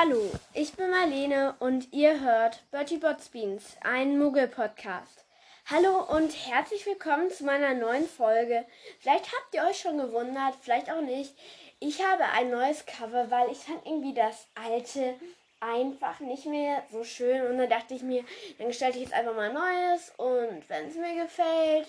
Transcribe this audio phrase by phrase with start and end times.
[0.00, 5.24] Hallo, ich bin Marlene und ihr hört Bertie Bots Beans, ein Muggel-Podcast.
[5.66, 8.64] Hallo und herzlich willkommen zu meiner neuen Folge.
[9.00, 11.34] Vielleicht habt ihr euch schon gewundert, vielleicht auch nicht.
[11.80, 15.16] Ich habe ein neues Cover, weil ich fand irgendwie das alte
[15.58, 17.44] einfach nicht mehr so schön.
[17.48, 18.24] Und dann dachte ich mir,
[18.58, 21.88] dann gestalte ich jetzt einfach mal Neues und wenn es mir gefällt,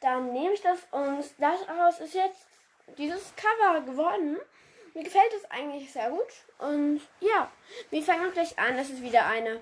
[0.00, 2.46] dann nehme ich das und daraus ist jetzt
[2.96, 4.38] dieses Cover geworden.
[4.94, 6.32] Mir gefällt es eigentlich sehr gut.
[6.58, 7.50] Und ja,
[7.90, 8.76] wir fangen auch gleich an.
[8.76, 9.60] Das ist wieder eine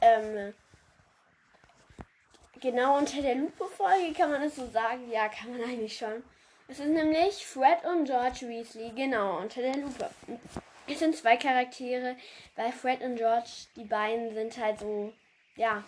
[0.00, 0.54] ähm,
[2.60, 5.10] genau unter der Lupe Folge, kann man das so sagen?
[5.10, 6.22] Ja, kann man eigentlich schon.
[6.68, 10.10] Es ist nämlich Fred und George Weasley, genau, unter der Lupe.
[10.88, 12.16] Es sind zwei Charaktere,
[12.56, 15.12] weil Fred und George, die beiden sind halt so,
[15.54, 15.84] ja,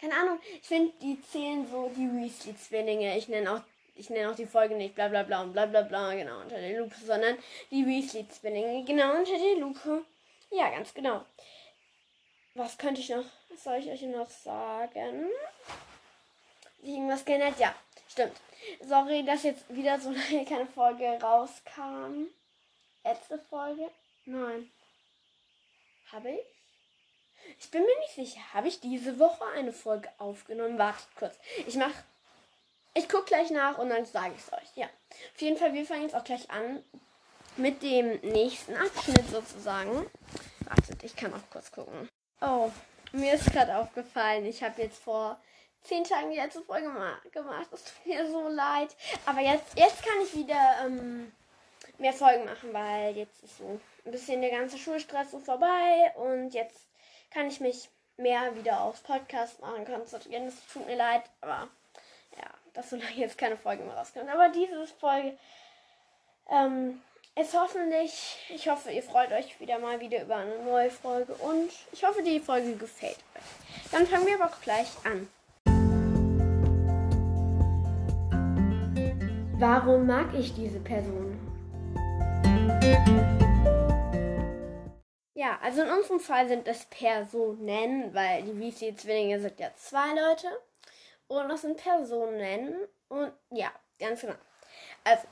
[0.00, 3.16] keine Ahnung, ich finde, die zählen so die Weasley-Zwillinge.
[3.18, 3.60] Ich nenne auch,
[4.00, 6.58] ich nenne auch die Folge nicht bla bla bla und bla bla bla, genau, unter
[6.58, 7.36] der Lupe, sondern
[7.70, 10.04] die Weasley-Zwillinge, genau, unter der Lupe.
[10.50, 11.24] Ja, ganz genau.
[12.54, 15.30] Was könnte ich noch, was soll ich euch noch sagen?
[16.82, 17.58] Irgendwas geändert?
[17.58, 17.74] Ja,
[18.08, 18.36] stimmt.
[18.82, 22.26] Sorry, dass jetzt wieder so lange keine Folge rauskam.
[23.04, 23.90] Letzte Folge?
[24.24, 24.70] Nein.
[26.10, 26.40] Habe ich?
[27.58, 28.40] Ich bin mir nicht sicher.
[28.54, 30.78] Habe ich diese Woche eine Folge aufgenommen?
[30.78, 31.38] Wartet kurz.
[31.66, 31.92] Ich mach.
[32.94, 34.76] Ich gucke gleich nach und dann sage ich es euch.
[34.76, 34.86] Ja.
[35.34, 36.82] Auf jeden Fall, wir fangen jetzt auch gleich an
[37.56, 40.10] mit dem nächsten Abschnitt sozusagen.
[40.60, 42.08] Wartet, ich kann auch kurz gucken.
[42.40, 42.70] Oh,
[43.12, 45.40] mir ist gerade aufgefallen, ich habe jetzt vor
[45.82, 46.86] zehn Tagen die letzte Folge
[47.32, 47.68] gemacht.
[47.72, 48.94] Es tut mir so leid.
[49.26, 51.32] Aber jetzt, jetzt kann ich wieder ähm,
[51.98, 56.54] mehr Folgen machen, weil jetzt ist so ein bisschen der ganze Schulstress so vorbei und
[56.54, 56.86] jetzt
[57.30, 60.46] kann ich mich mehr wieder aufs Podcast machen konzentrieren.
[60.46, 61.68] Es tut mir leid, aber
[62.74, 64.28] dass so lange jetzt keine Folge mehr rauskommt.
[64.28, 65.36] Aber diese Folge
[66.50, 67.00] ähm,
[67.36, 71.70] ist hoffentlich, ich hoffe, ihr freut euch wieder mal wieder über eine neue Folge und
[71.92, 73.90] ich hoffe, die Folge gefällt euch.
[73.92, 75.28] Dann fangen wir aber auch gleich an.
[79.58, 81.38] Warum mag ich diese Person?
[85.34, 90.48] Ja, also in unserem Fall sind es Personen, weil die Weasley-Zwillinge sind ja zwei Leute.
[91.30, 92.74] Und das sind Personen.
[93.08, 93.70] Und ja,
[94.00, 94.34] ganz genau.
[95.04, 95.28] Also,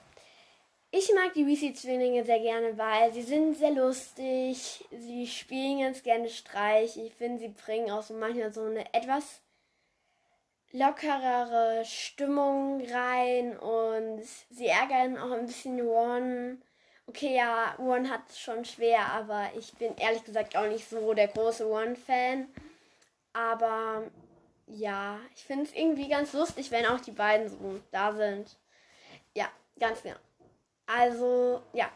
[0.93, 4.87] ich mag die Weasley-Zwillinge sehr gerne, weil sie sind sehr lustig.
[4.93, 6.97] Sie spielen ganz gerne Streich.
[6.97, 9.41] Ich finde, sie bringen auch so manchmal so eine etwas
[10.71, 16.63] lockerere Stimmung rein und sie ärgern auch ein bisschen Ron.
[17.09, 21.13] Okay, ja, Ron hat es schon schwer, aber ich bin ehrlich gesagt auch nicht so
[21.13, 22.47] der große Ron-Fan.
[23.33, 24.05] Aber
[24.69, 28.57] ja, ich finde es irgendwie ganz lustig, wenn auch die beiden so da sind.
[29.35, 29.49] Ja,
[29.79, 30.17] ganz genau.
[30.87, 31.91] Also, ja.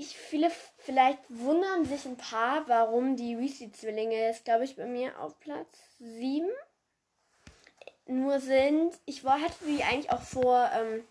[0.00, 5.18] Ich viele, vielleicht wundern sich ein paar, warum die Weasley-Zwillinge jetzt, glaube ich, bei mir
[5.20, 6.48] auf Platz 7
[8.06, 8.94] nur sind.
[9.06, 11.04] Ich hatte sie eigentlich auch vor, ähm,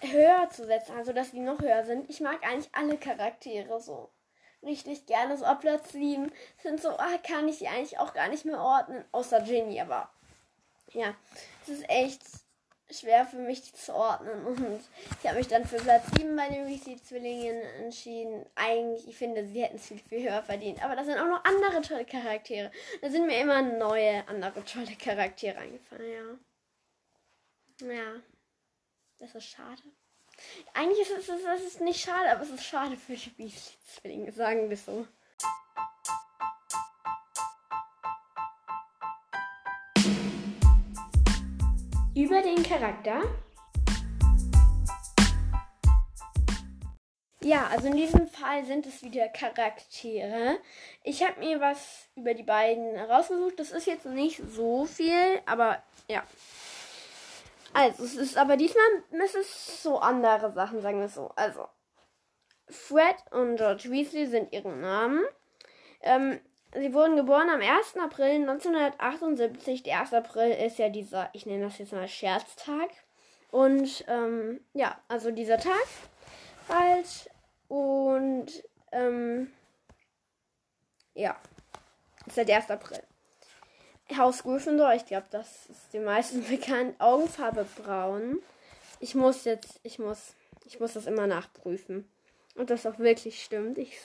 [0.00, 2.08] höher zu setzen, also dass sie noch höher sind.
[2.08, 4.10] Ich mag eigentlich alle Charaktere so
[4.62, 5.36] richtig gerne.
[5.36, 6.30] So ab Platz 7
[6.62, 10.08] sind so, ah, kann ich sie eigentlich auch gar nicht mehr ordnen, außer Ginny, aber
[10.92, 11.14] ja,
[11.62, 12.20] es ist echt
[12.90, 14.80] schwer für mich zu ordnen und
[15.20, 18.44] ich habe mich dann für Platz 7 bei den Weasley-Zwillingen entschieden.
[18.56, 21.44] Eigentlich, ich finde, sie hätten es viel, viel höher verdient, aber da sind auch noch
[21.44, 22.70] andere tolle Charaktere.
[23.00, 26.12] Da sind mir immer neue, andere tolle Charaktere eingefallen,
[27.80, 27.92] ja.
[27.92, 28.20] Ja,
[29.18, 29.82] das ist schade.
[30.74, 34.68] Eigentlich ist es, es ist nicht schade, aber es ist schade für die Weasley-Zwillinge, sagen
[34.68, 35.06] wir so.
[42.20, 43.22] Über den Charakter.
[47.42, 50.58] Ja, also in diesem Fall sind es wieder Charaktere.
[51.02, 53.58] Ich habe mir was über die beiden rausgesucht.
[53.58, 56.22] Das ist jetzt nicht so viel, aber ja.
[57.72, 58.84] Also, es ist aber diesmal
[59.24, 61.32] ist es so andere Sachen, sagen wir so.
[61.36, 61.66] Also,
[62.68, 65.24] Fred und George Weasley sind ihre Namen.
[66.02, 66.38] Ähm,
[66.72, 67.96] Sie wurden geboren am 1.
[68.00, 69.82] April 1978.
[69.82, 70.14] Der 1.
[70.14, 72.90] April ist ja dieser, ich nenne das jetzt mal Scherztag.
[73.50, 75.86] Und ähm, ja, also dieser Tag
[76.68, 77.30] halt.
[77.66, 78.46] Und
[78.92, 79.50] ähm,
[81.14, 81.36] ja,
[82.26, 82.70] ist der 1.
[82.70, 83.02] April.
[84.16, 87.00] Haus Gryffindor, ich glaube, das ist den meisten bekannt.
[87.00, 88.38] Augenfarbe braun.
[89.00, 90.34] Ich muss jetzt, ich muss,
[90.66, 92.08] ich muss das immer nachprüfen.
[92.54, 93.78] Und das auch wirklich stimmt.
[93.78, 94.00] Ich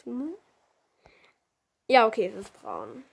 [1.87, 3.03] ja, okay, es ist braun.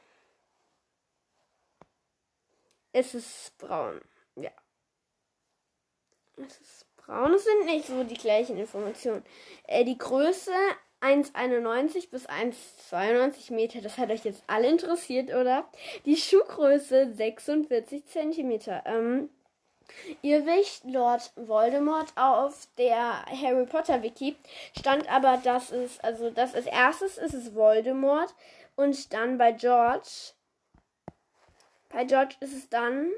[2.93, 4.01] Es ist braun.
[4.37, 4.51] Ja.
[6.37, 7.35] Es ist braun.
[7.35, 9.25] Es sind nicht so die gleichen Informationen.
[9.67, 10.53] Äh, die Größe
[11.03, 13.81] 1,91 bis 1,92 Meter.
[13.81, 15.67] Das hat euch jetzt alle interessiert, oder?
[16.07, 18.83] Die Schuhgröße 46 Zentimeter.
[18.87, 19.29] Ähm,
[20.23, 24.37] ihr Wicht Lord Voldemort auf der Harry Potter Wiki
[24.79, 28.33] stand aber, dass es, also das als erstes ist es Voldemort
[28.77, 30.33] und dann bei George,
[31.89, 33.13] bei George ist es dann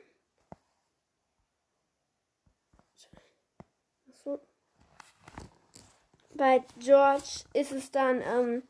[6.34, 8.62] bei George ist es dann, ähm,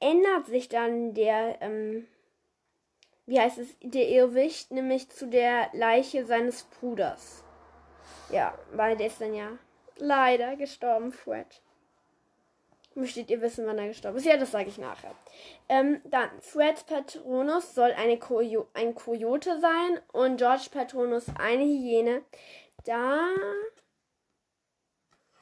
[0.00, 2.06] ändert sich dann der, ähm,
[3.26, 7.42] wie heißt es, der Irrwicht, nämlich zu der Leiche seines Bruders.
[8.30, 9.58] Ja, weil der ist dann ja
[9.96, 11.61] leider gestorben, Fred.
[12.94, 14.26] Möchtet ihr wissen, wann er gestorben ist?
[14.26, 15.14] Ja, das sage ich nachher.
[15.68, 22.22] Ähm, dann, Freds Patronus soll eine Kojo ein Kojote sein und George Patronus eine Hyäne.
[22.84, 23.28] Da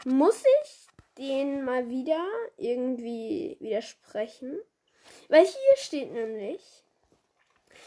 [0.05, 0.87] muss ich
[1.19, 2.25] den mal wieder
[2.57, 4.61] irgendwie widersprechen.
[5.29, 6.63] Weil hier steht nämlich,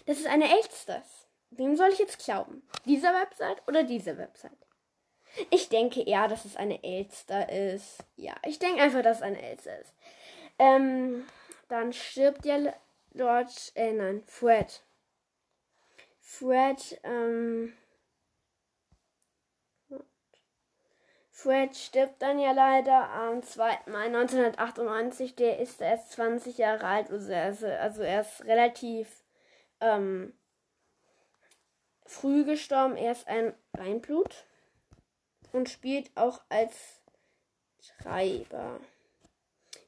[0.06, 1.28] das ist eine Elsters.
[1.52, 2.68] Wem soll ich jetzt glauben?
[2.86, 4.52] Dieser Website oder dieser Website?
[5.50, 8.04] Ich denke eher, dass es eine Elster ist.
[8.16, 9.94] Ja, ich denke einfach, dass es eine Elster ist.
[10.60, 11.26] Ähm,
[11.70, 12.74] dann stirbt ja
[13.14, 14.84] George, äh, nein, Fred.
[16.20, 17.74] Fred, ähm,
[21.44, 23.80] Fred stirbt dann ja leider am 2.
[23.88, 25.36] Mai 1998.
[25.36, 29.24] Der ist erst 20 Jahre alt, also er ist, also er ist relativ
[29.82, 30.34] ähm,
[32.06, 32.96] früh gestorben.
[32.96, 34.46] Er ist ein Reinblut
[35.54, 37.02] und spielt auch als
[37.80, 38.80] Schreiber.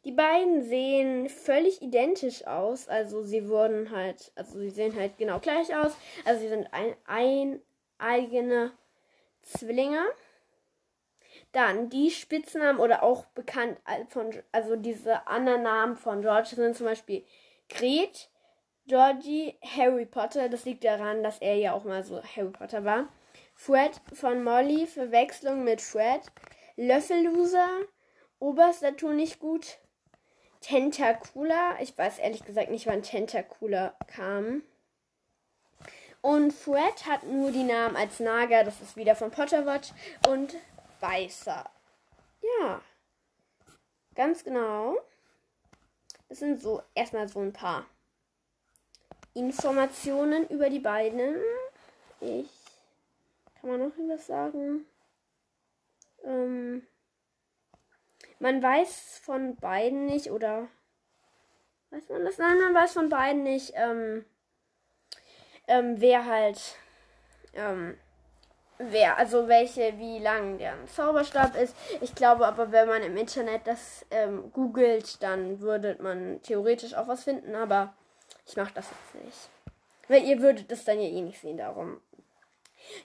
[0.06, 2.88] Die beiden sehen völlig identisch aus.
[2.88, 5.98] Also sie wurden halt, also sie sehen halt genau gleich aus.
[6.24, 7.62] Also sie sind ein, ein
[7.98, 8.72] eigene
[9.42, 10.06] Zwillinge.
[11.52, 13.80] Dann die Spitznamen oder auch bekannt
[14.10, 17.26] von, also diese anderen Namen von George sind zum Beispiel
[17.70, 18.30] Gret,
[18.86, 20.50] Georgie, Harry Potter.
[20.50, 23.08] Das liegt daran, dass er ja auch mal so Harry Potter war.
[23.56, 26.22] Fred von Molly, Verwechslung mit Fred.
[26.76, 27.68] Löffelloser,
[28.40, 29.80] Oberster tun nicht gut.
[30.60, 34.62] Tentacula, ich weiß ehrlich gesagt nicht, wann Tentacula kam.
[36.22, 39.92] Und Fred hat nur die Namen als Naga, das ist wieder von Potterwatch.
[40.28, 40.56] Und
[41.00, 41.70] weißer.
[42.60, 42.82] Ja.
[44.16, 44.98] Ganz genau.
[46.30, 47.86] Das sind so erstmal so ein paar
[49.34, 51.36] Informationen über die beiden.
[52.22, 52.65] Ich.
[53.66, 54.86] Kann man noch irgendwas sagen?
[56.24, 56.86] Ähm,
[58.38, 60.68] man weiß von beiden nicht, oder
[61.90, 62.38] weiß man das?
[62.38, 64.24] Nein, man weiß von beiden nicht, ähm,
[65.68, 66.76] ähm, wer halt
[67.56, 67.98] ähm,
[68.78, 71.76] wer, also welche, wie lang der Zauberstab ist.
[72.02, 77.08] Ich glaube aber, wenn man im Internet das ähm, googelt, dann würde man theoretisch auch
[77.08, 77.96] was finden, aber
[78.46, 79.50] ich mache das jetzt nicht.
[80.08, 82.00] Weil ihr würdet das dann ja eh nicht sehen, darum.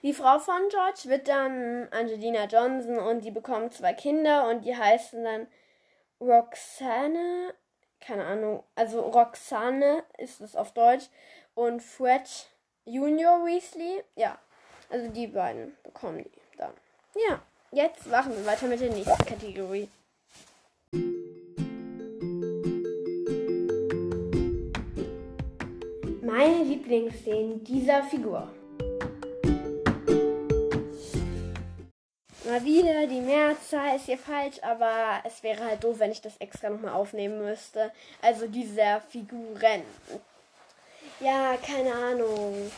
[0.03, 4.77] Die Frau von George wird dann Angelina Johnson und die bekommen zwei Kinder und die
[4.77, 5.47] heißen dann
[6.21, 7.55] Roxane,
[8.00, 11.06] keine Ahnung, also Roxane ist es auf Deutsch
[11.55, 12.29] und Fred
[12.85, 14.38] Junior Weasley, ja,
[14.91, 16.73] also die beiden bekommen die dann.
[17.29, 19.88] Ja, jetzt machen wir weiter mit der nächsten Kategorie.
[26.23, 28.51] Meine Lieblingsszenen dieser Figur.
[32.44, 36.39] Mal wieder, die Mehrzahl ist hier falsch, aber es wäre halt doof, wenn ich das
[36.39, 37.93] extra nochmal aufnehmen müsste.
[38.23, 39.82] Also dieser Figuren.
[41.20, 42.73] Ja, keine Ahnung.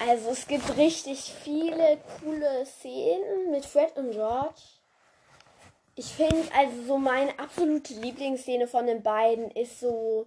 [0.00, 4.60] Also es gibt richtig viele coole Szenen mit Fred und George.
[5.94, 10.26] Ich finde, also so meine absolute Lieblingsszene von den beiden ist so,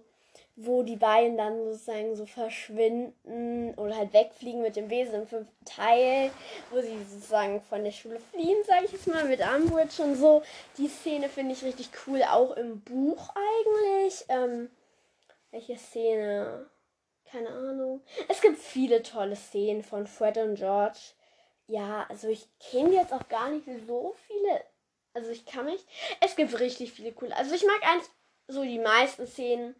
[0.60, 5.64] wo die beiden dann sozusagen so verschwinden oder halt wegfliegen mit dem Wesen im fünften
[5.64, 6.32] Teil,
[6.70, 10.42] wo sie sozusagen von der Schule fliehen, sage ich jetzt mal, mit Umbridge und so.
[10.76, 14.24] Die Szene finde ich richtig cool, auch im Buch eigentlich.
[14.28, 14.68] Ähm,
[15.52, 16.68] welche Szene?
[17.30, 18.00] Keine Ahnung.
[18.28, 20.98] Es gibt viele tolle Szenen von Fred und George.
[21.68, 24.64] Ja, also ich kenne jetzt auch gar nicht so viele.
[25.14, 25.86] Also ich kann mich.
[26.20, 27.36] Es gibt richtig viele coole.
[27.36, 28.10] Also ich mag eigentlich
[28.48, 29.76] so die meisten Szenen,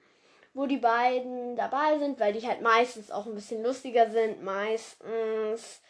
[0.58, 4.42] wo die beiden dabei sind, weil die halt meistens auch ein bisschen lustiger sind.
[4.42, 5.80] Meistens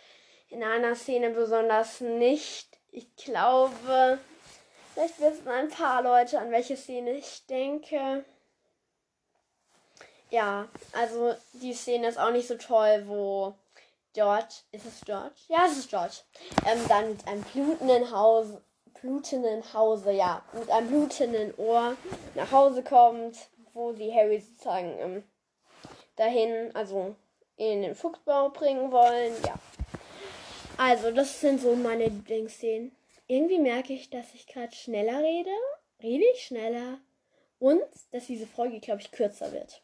[0.50, 2.78] in einer Szene besonders nicht.
[2.90, 4.18] Ich glaube,
[4.92, 8.26] vielleicht wissen ein paar Leute, an welche Szene ich denke.
[10.28, 13.54] Ja, also die Szene ist auch nicht so toll, wo
[14.12, 15.34] George, ist es George?
[15.48, 16.16] Ja, es ist George.
[16.66, 18.48] Ähm, dann mit einem blutenden Haus,
[19.00, 21.96] blutenden Hause, ja, mit einem blutenden Ohr
[22.34, 23.48] nach Hause kommt,
[23.78, 25.22] wo sie Harry sozusagen ähm,
[26.16, 27.14] dahin, also
[27.56, 29.54] in den Fuchsbau bringen wollen, ja.
[30.76, 32.92] Also, das sind so meine Lieblingsszenen.
[33.26, 35.50] Irgendwie merke ich, dass ich gerade schneller rede.
[36.02, 36.98] Rede ich schneller.
[37.58, 37.82] Und
[38.12, 39.82] dass diese Folge, glaube ich, kürzer wird.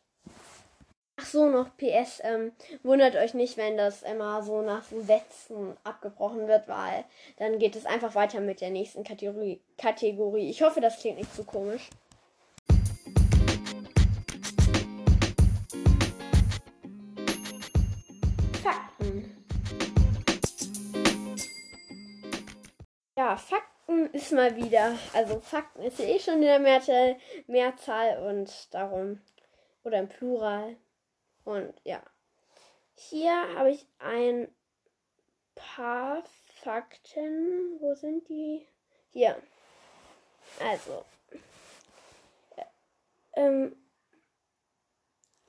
[1.17, 2.21] Ach so, noch PS.
[2.23, 7.05] Ähm, wundert euch nicht, wenn das immer so nach so Sätzen abgebrochen wird, weil
[7.37, 9.61] dann geht es einfach weiter mit der nächsten Kategorie.
[9.79, 10.51] Kategorie.
[10.51, 11.91] Ich hoffe, das klingt nicht zu komisch.
[23.25, 24.99] Ja, Fakten ist mal wieder.
[25.15, 27.17] Also Fakten ist ja eh schon in der Mehrzahl,
[27.47, 29.19] Mehrzahl und darum.
[29.83, 30.77] Oder im Plural.
[31.43, 32.03] Und ja.
[32.97, 34.55] Hier habe ich ein
[35.55, 36.23] paar
[36.63, 37.81] Fakten.
[37.81, 38.67] Wo sind die?
[39.09, 39.41] Hier.
[40.61, 41.03] Also.
[43.37, 43.75] Ähm,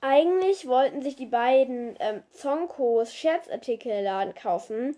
[0.00, 4.96] eigentlich wollten sich die beiden ähm, Zonkos Scherzartikelladen kaufen.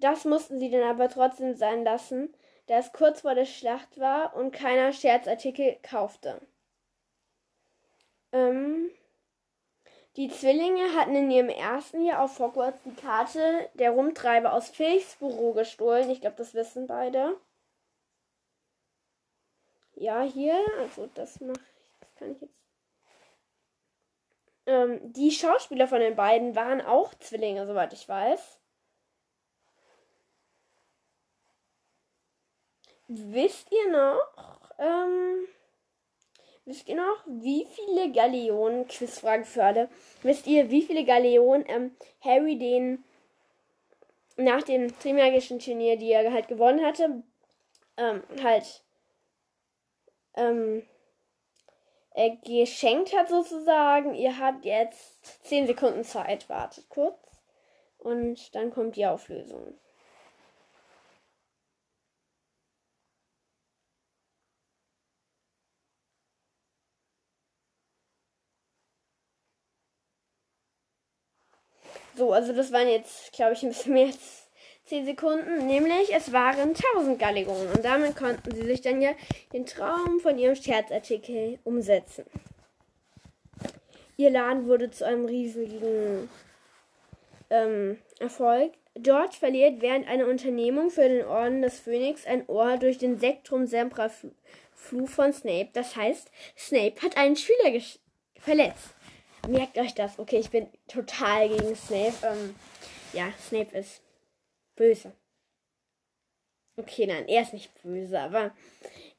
[0.00, 2.34] Das mussten sie dann aber trotzdem sein lassen,
[2.66, 6.40] da es kurz vor der Schlacht war und keiner Scherzartikel kaufte.
[8.32, 8.90] Ähm,
[10.16, 15.16] die Zwillinge hatten in ihrem ersten Jahr auf Hogwarts die Karte der Rumtreiber aus Filchs
[15.16, 16.10] Büro gestohlen.
[16.10, 17.36] Ich glaube, das wissen beide.
[19.94, 22.54] Ja, hier, also das mache ich, das kann ich jetzt.
[24.66, 28.59] Ähm, die Schauspieler von den beiden waren auch Zwillinge, soweit ich weiß.
[33.12, 34.60] Wisst ihr noch?
[34.78, 35.46] Ähm,
[36.70, 39.88] Wisst ihr noch, wie viele Galeonen, Quizfrage für alle,
[40.22, 43.02] wisst ihr, wie viele Galeonen ähm, Harry den
[44.36, 47.24] nach dem Trimagischen Turnier, die er halt gewonnen hatte,
[47.96, 48.84] ähm, halt
[50.36, 50.86] ähm,
[52.14, 54.14] äh, geschenkt hat sozusagen.
[54.14, 57.18] Ihr habt jetzt 10 Sekunden Zeit, wartet kurz.
[57.98, 59.74] Und dann kommt die Auflösung.
[72.16, 74.48] So, also das waren jetzt, glaube ich, ein bisschen mehr als
[74.86, 75.66] 10 Sekunden.
[75.66, 77.68] Nämlich, es waren 1000 Galeonen.
[77.74, 79.10] Und damit konnten sie sich dann ja
[79.52, 82.24] den Traum von ihrem Scherzartikel umsetzen.
[84.16, 86.28] Ihr Laden wurde zu einem riesigen
[87.48, 88.72] ähm, Erfolg.
[88.94, 93.66] Dort verliert während einer Unternehmung für den Orden des Phönix ein Ohr durch den Sektrum
[93.66, 94.10] Sempra
[94.74, 95.70] Fluch von Snape.
[95.72, 97.80] Das heißt, Snape hat einen Schüler
[98.38, 98.94] verletzt.
[99.48, 100.18] Merkt euch das.
[100.18, 102.14] Okay, ich bin total gegen Snape.
[102.22, 102.54] Ähm,
[103.12, 104.02] ja, Snape ist
[104.76, 105.12] böse.
[106.76, 108.52] Okay, nein, er ist nicht böse, aber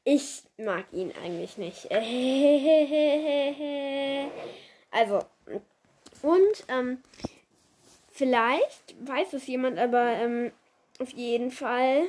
[0.04, 1.88] ich mag ihn eigentlich nicht.
[4.90, 5.24] also,
[6.22, 7.02] und ähm,
[8.10, 10.50] vielleicht weiß es jemand, aber ähm,
[10.98, 12.08] auf jeden Fall,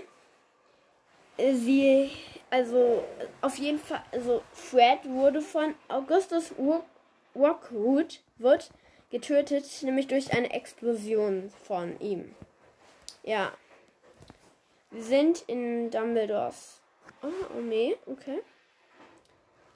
[1.37, 2.09] äh, sie,
[2.49, 3.03] also
[3.41, 6.83] auf jeden Fall, also Fred wurde von Augustus Ur
[7.35, 8.71] Rockwood wird
[9.11, 12.33] getötet, nämlich durch eine Explosion von ihm.
[13.23, 13.51] Ja.
[14.91, 16.81] Wir sind in Dumbledores.
[17.23, 18.39] Oh, oh nee, okay.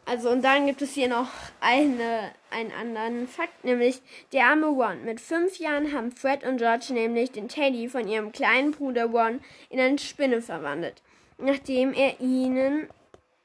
[0.06, 1.28] Also, und dann gibt es hier noch
[1.60, 5.04] eine, einen anderen Fakt, nämlich der arme Ron.
[5.04, 9.42] Mit fünf Jahren haben Fred und George nämlich den Teddy von ihrem kleinen Bruder Ron
[9.70, 11.02] in eine Spinne verwandelt,
[11.38, 12.88] nachdem er ihnen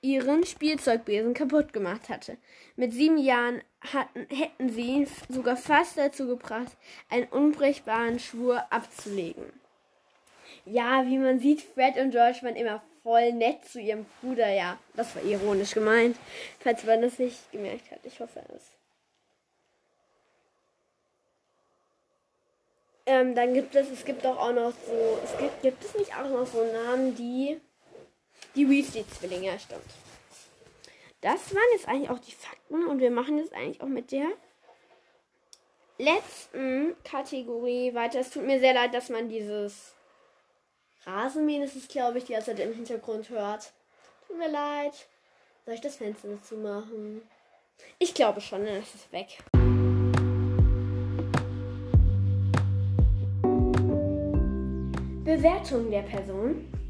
[0.02, 2.36] ihren Spielzeugbesen kaputt gemacht hatte.
[2.76, 6.76] Mit sieben Jahren hatten, hätten sie ihn sogar fast dazu gebracht,
[7.08, 9.44] einen unbrechbaren Schwur abzulegen.
[10.64, 14.48] Ja, wie man sieht, Fred und George waren immer voll nett zu ihrem Bruder.
[14.52, 16.16] Ja, das war ironisch gemeint,
[16.60, 18.00] falls man das nicht gemerkt hat.
[18.04, 18.62] Ich hoffe es.
[23.04, 26.12] Ähm, dann gibt es, es gibt doch auch noch so, es gibt, gibt es nicht
[26.16, 27.60] auch noch so Namen, die
[28.54, 29.82] die Weasley-Zwillinge, ja, stimmt.
[31.20, 34.28] Das waren jetzt eigentlich auch die Fakten und wir machen jetzt eigentlich auch mit der
[35.98, 38.20] letzten Kategorie weiter.
[38.20, 39.94] Es tut mir sehr leid, dass man dieses
[41.04, 43.72] Rasenmähen, ist glaube ich, die jetzt im Hintergrund hört.
[44.26, 44.92] Tut mir leid.
[45.64, 47.22] Soll ich das Fenster dazu machen?
[47.98, 49.38] Ich glaube schon, dann ist es weg.
[55.24, 56.81] Bewertung der Person.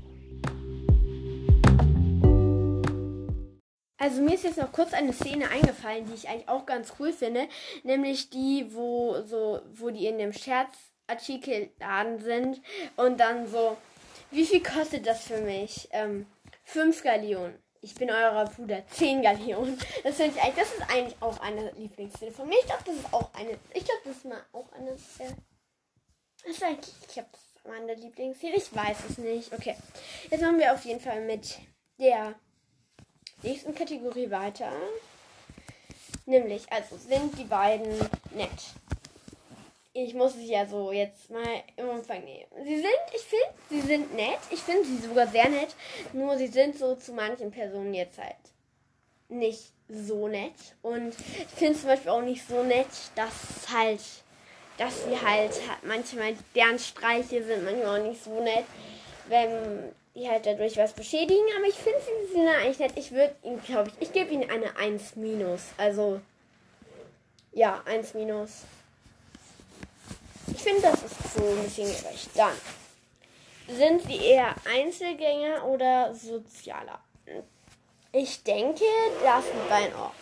[4.02, 7.12] Also mir ist jetzt noch kurz eine Szene eingefallen, die ich eigentlich auch ganz cool
[7.12, 7.47] finde,
[7.85, 12.61] nämlich die, wo so, wo die in dem Scherzartikelladen sind
[12.97, 13.76] und dann so,
[14.32, 15.88] wie viel kostet das für mich?
[15.92, 16.26] Ähm,
[16.64, 17.62] 5 Gallionen.
[17.80, 18.82] Ich bin eurer Bruder.
[18.88, 19.78] 10 Gallionen.
[20.02, 22.59] Das finde ich eigentlich, das ist eigentlich auch eine Lieblingsszene von mir.
[22.59, 25.32] Ich glaube, das ist auch eine, ich glaube, das ist mal auch eine, äh,
[26.42, 28.56] das ist eigentlich, ich glaube, das ist meine Lieblingsszene.
[28.56, 29.52] Ich weiß es nicht.
[29.52, 29.76] Okay.
[30.28, 31.59] Jetzt machen wir auf jeden Fall mit
[32.00, 32.35] der
[33.42, 34.72] nächsten Kategorie weiter.
[36.26, 37.99] Nämlich, also sind die beiden
[38.34, 38.50] nett
[39.94, 42.46] ich muss es ja so jetzt mal im Umfang nehmen.
[42.64, 44.38] Sie sind, ich finde, sie sind nett.
[44.50, 45.75] Ich finde sie sogar sehr nett.
[46.12, 48.37] Nur sie sind so zu manchen Personen jetzt halt
[49.28, 50.54] nicht so nett.
[50.80, 54.00] Und ich finde zum Beispiel auch nicht so nett, dass halt,
[54.78, 58.64] dass sie halt manchmal deren Streiche sind manchmal auch nicht so nett,
[59.28, 61.45] wenn die halt dadurch was beschädigen.
[61.57, 62.92] Aber ich finde sie sind eigentlich nett.
[62.97, 65.69] Ich würde ihnen, glaube ich, ich gebe ihnen eine 1 minus.
[65.76, 66.21] Also,
[67.52, 68.62] ja, 1 minus.
[70.49, 72.31] Ich finde, das ist so ein bisschen gerecht.
[72.35, 72.52] Dann
[73.69, 77.00] sind sie eher Einzelgänger oder Sozialer?
[78.12, 78.85] Ich denke,
[79.25, 80.12] dass die beiden auch.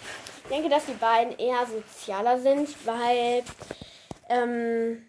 [0.44, 3.42] Ich denke, dass die beiden eher sozialer sind, weil,
[4.28, 5.06] ähm,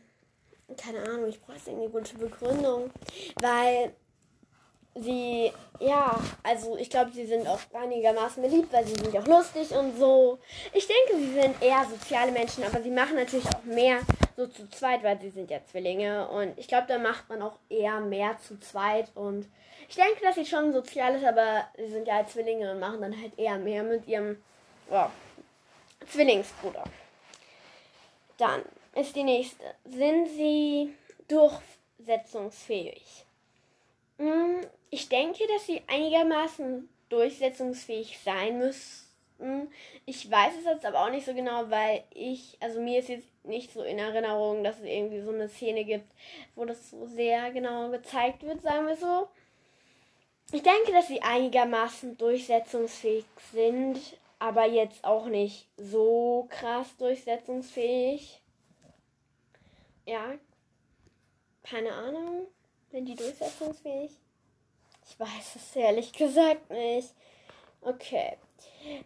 [0.78, 2.90] keine Ahnung, ich brauche jetzt eine gute Begründung,
[3.42, 3.94] weil
[4.96, 9.72] sie, ja, also ich glaube, sie sind auch einigermaßen beliebt, weil sie sind auch lustig
[9.72, 10.40] und so.
[10.74, 14.00] Ich denke, sie sind eher soziale Menschen, aber sie machen natürlich auch mehr
[14.36, 17.58] so zu zweit, weil sie sind ja Zwillinge und ich glaube, da macht man auch
[17.70, 19.48] eher mehr zu zweit und
[19.88, 23.02] ich denke, dass sie schon sozial ist, aber sie sind ja halt Zwillinge und machen
[23.02, 24.42] dann halt eher mehr mit ihrem
[24.90, 25.08] oh,
[26.08, 26.84] Zwillingsbruder.
[28.38, 28.62] Dann
[28.96, 29.64] ist die nächste.
[29.86, 30.94] Sind sie
[31.28, 33.26] durchsetzungsfähig?
[34.18, 39.72] Hm, ich denke, dass sie einigermaßen durchsetzungsfähig sein müssten.
[40.06, 43.28] Ich weiß es jetzt aber auch nicht so genau, weil ich, also mir ist jetzt
[43.44, 46.06] nicht so in Erinnerung, dass es irgendwie so eine Szene gibt,
[46.56, 49.30] wo das so sehr genau gezeigt wird, sagen wir so.
[50.52, 53.98] Ich denke, dass sie einigermaßen durchsetzungsfähig sind,
[54.40, 58.42] aber jetzt auch nicht so krass durchsetzungsfähig.
[60.06, 60.34] Ja,
[61.64, 62.48] keine Ahnung.
[62.92, 64.12] Sind die durchsetzungsfähig?
[65.08, 67.14] Ich weiß es ehrlich gesagt nicht.
[67.82, 68.38] Okay.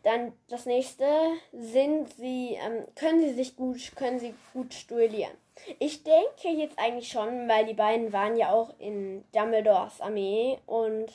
[0.04, 1.06] Dann das nächste.
[1.52, 5.34] Sind sie, ähm, können sie sich gut, können sie gut duellieren?
[5.80, 11.12] Ich denke jetzt eigentlich schon, weil die beiden waren ja auch in Dumbledores Armee und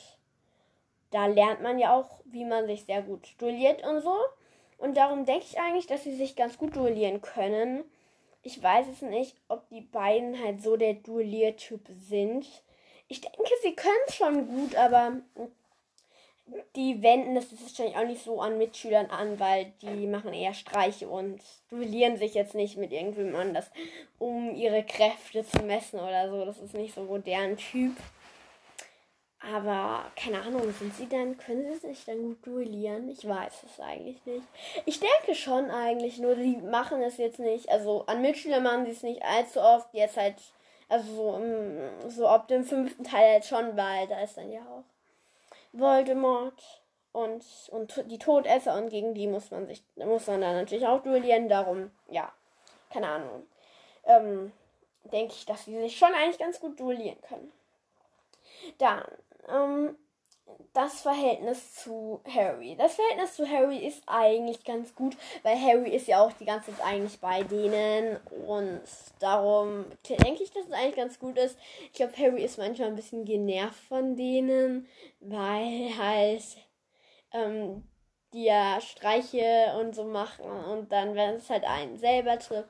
[1.11, 4.15] da lernt man ja auch, wie man sich sehr gut duelliert und so.
[4.79, 7.85] Und darum denke ich eigentlich, dass sie sich ganz gut duellieren können.
[8.43, 12.47] Ich weiß es nicht, ob die beiden halt so der Duelliertyp sind.
[13.11, 15.15] Ich denke, sie können es schon gut, aber
[16.77, 21.09] die wenden das wahrscheinlich auch nicht so an Mitschülern an, weil die machen eher Streiche
[21.09, 23.69] und duellieren sich jetzt nicht mit irgendwem anders,
[24.21, 26.45] um ihre Kräfte zu messen oder so.
[26.45, 27.97] Das ist nicht so deren Typ.
[29.41, 33.09] Aber keine Ahnung, sind sie dann, können sie sich dann gut duellieren?
[33.09, 34.47] Ich weiß es eigentlich nicht.
[34.87, 37.71] Ich denke schon eigentlich, nur sie machen es jetzt nicht.
[37.71, 39.89] Also an Mitschülern machen sie es nicht allzu oft.
[39.95, 40.37] Jetzt halt,
[40.91, 41.41] also
[42.03, 44.85] so, so ab dem fünften Teil halt schon, weil da ist dann ja auch
[45.73, 50.87] Voldemort und, und die Todesser und gegen die muss man sich, muss man dann natürlich
[50.87, 51.49] auch duellieren.
[51.49, 52.33] Darum, ja,
[52.91, 53.47] keine Ahnung.
[54.05, 54.53] Ähm,
[55.05, 57.53] denke ich, dass sie sich schon eigentlich ganz gut duellieren können.
[58.79, 59.05] Dann,
[59.49, 59.97] ähm,
[60.73, 62.77] das Verhältnis zu Harry.
[62.77, 66.77] Das Verhältnis zu Harry ist eigentlich ganz gut, weil Harry ist ja auch die ganze
[66.77, 68.81] Zeit eigentlich bei denen und
[69.19, 71.59] darum denke ich, dass es eigentlich ganz gut ist.
[71.87, 74.87] Ich glaube, Harry ist manchmal ein bisschen genervt von denen,
[75.21, 76.43] weil halt
[77.33, 77.85] ähm,
[78.33, 82.69] die ja Streiche und so machen und dann, wenn es halt einen selber trifft,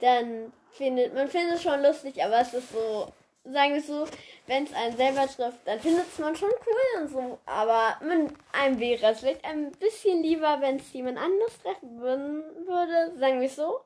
[0.00, 3.12] dann findet man es schon lustig, aber es ist so
[3.52, 4.06] sagen wir so,
[4.46, 7.38] wenn es einen selber trifft, dann findet es man schon cool und so.
[7.46, 13.18] Aber man, einem wäre es vielleicht ein bisschen lieber, wenn es jemand anderes treffen würde,
[13.18, 13.80] sagen wir so.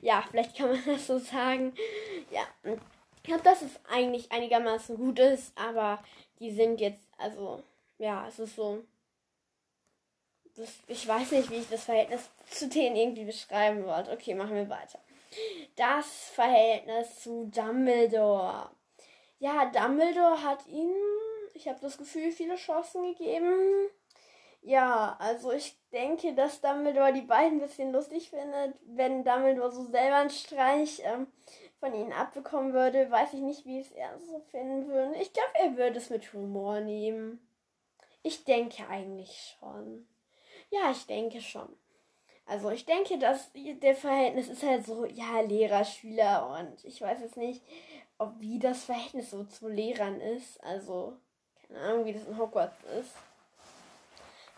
[0.00, 1.74] Ja, vielleicht kann man das so sagen.
[2.30, 2.42] Ja,
[3.16, 6.02] ich glaube, dass es eigentlich einigermaßen gut ist, aber
[6.40, 7.62] die sind jetzt, also,
[7.98, 8.82] ja, es ist so.
[10.56, 14.10] Das, ich weiß nicht, wie ich das Verhältnis zu denen irgendwie beschreiben wollte.
[14.10, 14.98] Okay, machen wir weiter.
[15.76, 18.70] Das Verhältnis zu Dumbledore
[19.38, 20.90] ja, Dumbledore hat ihm,
[21.54, 23.88] ich habe das Gefühl, viele Chancen gegeben.
[24.62, 28.76] Ja, also ich denke, dass Dumbledore die beiden ein bisschen lustig findet.
[28.82, 31.28] Wenn Dumbledore so selber einen Streich ähm,
[31.78, 35.14] von ihnen abbekommen würde, weiß ich nicht, wie es er so finden würde.
[35.20, 37.40] Ich glaube, er würde es mit Humor nehmen.
[38.22, 40.06] Ich denke eigentlich schon.
[40.70, 41.68] Ja, ich denke schon.
[42.46, 47.22] Also ich denke, dass der Verhältnis ist halt so, ja, Lehrer, Schüler und ich weiß
[47.22, 47.62] es nicht
[48.18, 50.62] ob wie das Verhältnis so zu Lehrern ist.
[50.62, 51.16] Also,
[51.66, 53.12] keine Ahnung, wie das in Hogwarts ist.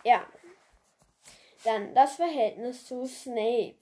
[0.04, 0.26] Ja.
[1.64, 3.76] Dann das Verhältnis zu Snape.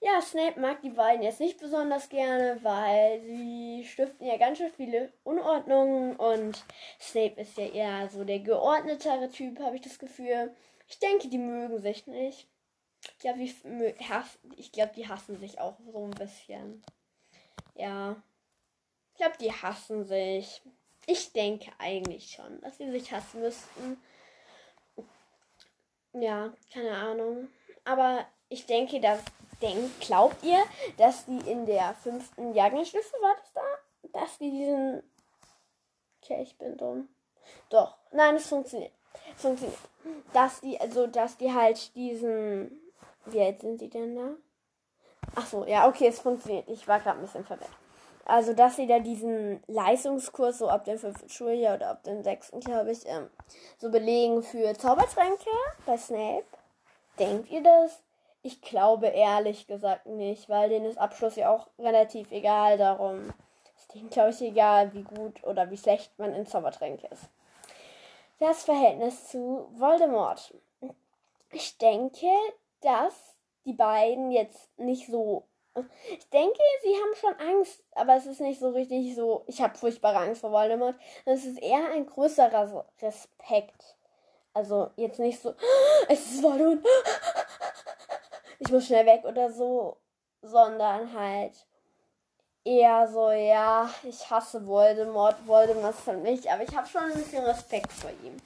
[0.00, 4.70] Ja, Snape mag die beiden jetzt nicht besonders gerne, weil sie stiften ja ganz schön
[4.70, 6.64] viele Unordnungen und
[7.00, 10.54] Snape ist ja eher so der geordnetere Typ, habe ich das Gefühl.
[10.86, 12.48] Ich denke, die mögen sich nicht.
[13.02, 16.82] Ich glaube, die, glaub, die hassen sich auch so ein bisschen.
[17.74, 18.22] Ja.
[19.18, 20.62] Ich glaube, die hassen sich.
[21.04, 24.00] Ich denke eigentlich schon, dass sie sich hassen müssten.
[26.12, 27.48] Ja, keine Ahnung.
[27.84, 29.20] Aber ich denke, dass.
[29.60, 30.62] Denkt, glaubt ihr,
[30.98, 34.20] dass die in der fünften Jahrgangsstufe war das da?
[34.20, 35.02] Dass die diesen.
[36.22, 37.08] Okay, ich bin dumm.
[37.70, 37.96] Doch.
[38.12, 38.92] Nein, es funktioniert.
[39.34, 39.80] Es funktioniert.
[40.32, 42.80] Dass die, also, dass die halt diesen.
[43.26, 44.28] Wie alt sind die denn da?
[45.34, 46.68] Ach so, ja, okay, es funktioniert.
[46.68, 47.72] Ich war gerade ein bisschen verwirrt.
[48.28, 52.60] Also, dass sie da diesen Leistungskurs so ab dem fünften Schuljahr oder ab dem sechsten,
[52.60, 53.30] glaube ich, ähm,
[53.78, 55.48] so belegen für Zaubertränke
[55.86, 56.44] bei Snape.
[57.18, 58.02] Denkt ihr das?
[58.42, 63.32] Ich glaube ehrlich gesagt nicht, weil denen ist Abschluss ja auch relativ egal darum.
[63.78, 67.30] Ist denen, glaube ich, egal, wie gut oder wie schlecht man in Zaubertränke ist.
[68.40, 70.52] Das Verhältnis zu Voldemort.
[71.50, 72.28] Ich denke,
[72.82, 73.14] dass
[73.64, 75.44] die beiden jetzt nicht so
[76.10, 79.76] ich denke, sie haben schon Angst, aber es ist nicht so richtig so, ich habe
[79.76, 80.96] furchtbare Angst vor Voldemort.
[81.24, 83.96] Es ist eher ein größerer Respekt.
[84.54, 85.54] Also jetzt nicht so,
[86.08, 86.84] es ist Voldemort,
[88.58, 89.96] ich muss schnell weg oder so,
[90.42, 91.52] sondern halt
[92.64, 97.14] eher so, ja, ich hasse Voldemort, Voldemort ist von mich, aber ich habe schon ein
[97.14, 98.36] bisschen Respekt vor ihm.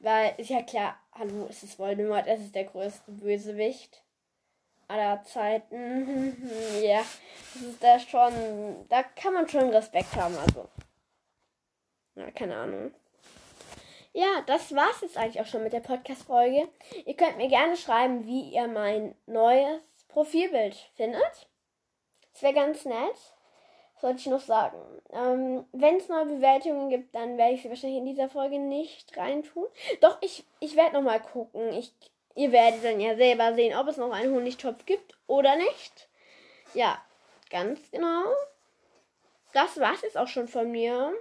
[0.00, 4.02] Weil, ist ja klar, hallo, es ist Voldemort, es ist der größte Bösewicht
[4.92, 6.50] aller Zeiten.
[6.82, 7.02] ja,
[7.54, 10.68] das ist da schon, da kann man schon Respekt haben, also.
[12.14, 12.92] Ja, keine Ahnung.
[14.14, 16.68] Ja, das war's jetzt eigentlich auch schon mit der Podcast-Folge.
[17.06, 21.48] Ihr könnt mir gerne schreiben, wie ihr mein neues Profilbild findet.
[22.32, 23.16] Das wäre ganz nett.
[23.98, 24.78] Sollte ich noch sagen.
[25.12, 29.16] Ähm, Wenn es neue Bewertungen gibt, dann werde ich sie wahrscheinlich in dieser Folge nicht
[29.16, 29.66] reintun.
[30.00, 31.72] Doch, ich, ich werde nochmal gucken.
[31.72, 31.94] Ich
[32.34, 36.08] Ihr werdet dann ja selber sehen, ob es noch einen Honigtopf gibt oder nicht.
[36.74, 37.02] Ja,
[37.50, 38.24] ganz genau.
[39.52, 41.12] Das war's jetzt auch schon von mir.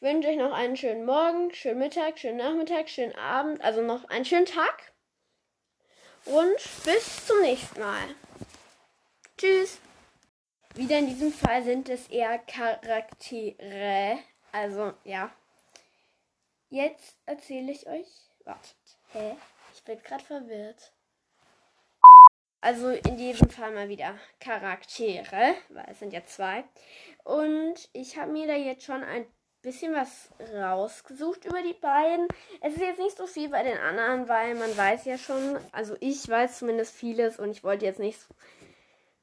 [0.00, 4.08] Ich wünsche euch noch einen schönen Morgen, schönen Mittag, schönen Nachmittag, schönen Abend, also noch
[4.10, 4.92] einen schönen Tag.
[6.24, 8.14] Und bis zum nächsten Mal.
[9.36, 9.80] Tschüss.
[10.74, 14.18] Wieder in diesem Fall sind es eher Charaktere.
[14.52, 15.32] Also, ja.
[16.70, 18.06] Jetzt erzähle ich euch.
[18.44, 18.76] Wartet.
[19.12, 19.36] Hä?
[19.88, 20.92] Bin gerade verwirrt.
[22.60, 26.64] Also in diesem Fall mal wieder Charaktere, weil es sind ja zwei.
[27.24, 29.26] Und ich habe mir da jetzt schon ein
[29.62, 32.28] bisschen was rausgesucht über die beiden.
[32.60, 35.96] Es ist jetzt nicht so viel bei den anderen, weil man weiß ja schon, also
[36.00, 38.34] ich weiß zumindest vieles und ich wollte jetzt nicht so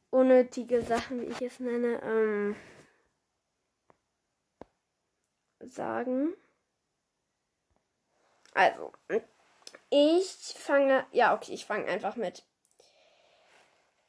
[0.09, 2.55] unnötige Sachen, wie ich es nenne, ähm,
[5.59, 6.33] sagen.
[8.53, 8.93] Also,
[9.95, 10.27] ich
[10.57, 11.05] fange.
[11.11, 12.43] Ja, okay, ich fange einfach mit.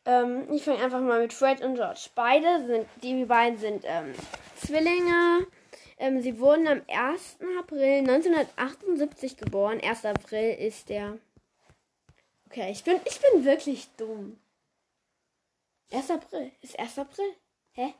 [0.05, 2.11] Ähm, ich fange einfach mal mit Fred und George.
[2.14, 4.14] Beide sind, die beiden sind ähm,
[4.57, 5.46] Zwillinge.
[5.99, 7.38] Ähm, sie wurden am 1.
[7.59, 9.81] April 1978 geboren.
[9.81, 10.05] 1.
[10.05, 11.18] April ist der.
[12.46, 14.38] Okay, ich bin, ich bin wirklich dumm.
[15.92, 16.11] 1.
[16.11, 16.51] April.
[16.62, 16.99] Ist 1.
[16.99, 17.33] April?
[17.72, 17.94] Hä?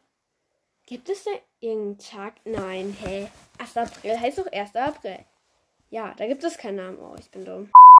[0.87, 2.35] Gibt es da irgendeinen Tag?
[2.45, 3.29] Nein, hä?
[3.59, 3.77] 1.
[3.77, 4.75] April heißt doch 1.
[4.75, 5.25] April.
[5.91, 6.99] Ja, da gibt es keinen Namen.
[6.99, 7.71] Oh, ich bin dumm.